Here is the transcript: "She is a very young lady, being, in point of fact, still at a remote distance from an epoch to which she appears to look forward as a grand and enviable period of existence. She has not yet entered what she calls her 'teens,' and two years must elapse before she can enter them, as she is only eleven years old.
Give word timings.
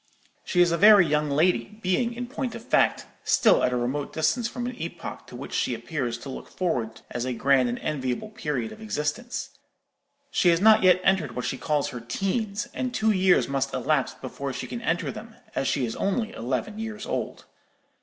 "She 0.43 0.61
is 0.61 0.71
a 0.71 0.79
very 0.79 1.05
young 1.05 1.29
lady, 1.29 1.77
being, 1.83 2.15
in 2.15 2.25
point 2.25 2.55
of 2.55 2.65
fact, 2.65 3.05
still 3.23 3.61
at 3.63 3.71
a 3.71 3.77
remote 3.77 4.11
distance 4.11 4.47
from 4.47 4.65
an 4.65 4.75
epoch 4.81 5.27
to 5.27 5.35
which 5.35 5.53
she 5.53 5.75
appears 5.75 6.17
to 6.17 6.29
look 6.29 6.47
forward 6.49 7.01
as 7.11 7.23
a 7.23 7.33
grand 7.33 7.69
and 7.69 7.77
enviable 7.77 8.29
period 8.31 8.71
of 8.71 8.81
existence. 8.81 9.51
She 10.31 10.49
has 10.49 10.59
not 10.59 10.81
yet 10.81 11.01
entered 11.03 11.35
what 11.35 11.45
she 11.45 11.55
calls 11.59 11.89
her 11.89 11.99
'teens,' 12.01 12.67
and 12.73 12.91
two 12.95 13.11
years 13.11 13.47
must 13.47 13.75
elapse 13.75 14.15
before 14.15 14.51
she 14.53 14.65
can 14.65 14.81
enter 14.81 15.11
them, 15.11 15.35
as 15.53 15.67
she 15.67 15.85
is 15.85 15.95
only 15.95 16.31
eleven 16.31 16.79
years 16.79 17.05
old. 17.05 17.45